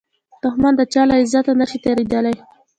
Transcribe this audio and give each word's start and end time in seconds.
دښمن 0.41 0.73
د 0.77 0.81
چا 0.93 1.01
له 1.09 1.15
عزته 1.21 1.51
نشي 1.59 1.77
تېریدای 1.83 2.35